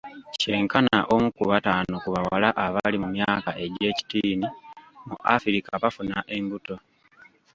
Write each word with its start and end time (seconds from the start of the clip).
Kyenkana 0.39 0.97
omu 1.13 1.27
ku 1.35 1.43
bataano 1.51 1.95
ku 2.03 2.09
bawala 2.15 2.49
abali 2.65 2.97
mu 3.03 3.09
myaka 3.15 3.49
egy'ekitiini 3.63 4.47
mu 5.07 5.15
Africa 5.35 5.71
bafuna 5.83 6.17
embuto. 6.35 6.75